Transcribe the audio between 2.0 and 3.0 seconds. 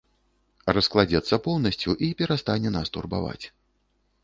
і перастане нас